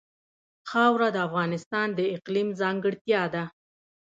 [0.69, 3.43] خاوره د افغانستان د اقلیم ځانګړتیا ده.